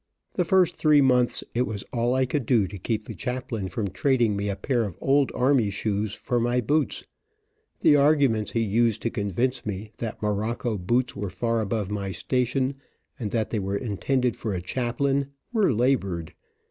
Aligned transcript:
The 0.33 0.45
first 0.45 0.75
three 0.77 0.99
months 0.99 1.43
it 1.53 1.67
was 1.67 1.83
all 1.93 2.15
I 2.15 2.25
could 2.25 2.47
do 2.47 2.67
to 2.67 2.79
keep 2.79 3.05
the 3.05 3.13
chaplain 3.13 3.67
from 3.67 3.87
trading 3.89 4.35
me 4.35 4.49
a 4.49 4.55
pair 4.55 4.83
of 4.83 4.97
old 4.99 5.31
army 5.35 5.69
shoes 5.69 6.15
for 6.15 6.39
my 6.39 6.59
boots. 6.59 7.03
The 7.81 7.95
arguments 7.95 8.53
he 8.53 8.61
used 8.61 9.03
to 9.03 9.11
convince 9.11 9.63
me 9.63 9.91
that 9.99 10.19
mo. 10.19 10.31
rocco 10.31 10.79
boots 10.79 11.15
were 11.15 11.29
far 11.29 11.61
above 11.61 11.91
my 11.91 12.09
station, 12.11 12.73
and 13.19 13.29
that 13.29 13.51
they 13.51 13.59
were 13.59 13.77
intended 13.77 14.35
for 14.35 14.55
a 14.55 14.59
chaplain, 14.61 15.33
were 15.53 15.71
labored. 15.71 16.33